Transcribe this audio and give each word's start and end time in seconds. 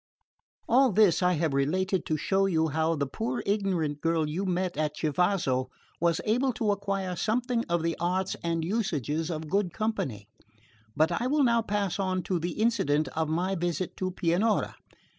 All 0.67 0.91
this 0.91 1.21
I 1.21 1.33
have 1.33 1.53
related 1.53 2.07
to 2.07 2.17
show 2.17 2.47
you 2.47 2.69
how 2.69 2.95
the 2.95 3.05
poor 3.05 3.43
ignorant 3.45 4.01
girl 4.01 4.27
you 4.27 4.45
met 4.45 4.75
at 4.75 4.95
Chivasso 4.97 5.69
was 5.99 6.19
able 6.25 6.53
to 6.53 6.71
acquire 6.71 7.15
something 7.15 7.63
of 7.69 7.83
the 7.83 7.95
arts 7.99 8.35
and 8.43 8.65
usages 8.65 9.29
of 9.29 9.47
good 9.47 9.73
company; 9.73 10.27
but 10.95 11.11
I 11.11 11.27
will 11.27 11.43
now 11.43 11.61
pass 11.61 11.99
on 11.99 12.23
to 12.23 12.39
the 12.39 12.53
incident 12.59 13.09
of 13.09 13.29
my 13.29 13.53
visit 13.53 13.95
to 13.97 14.09
Pianura. 14.09 14.73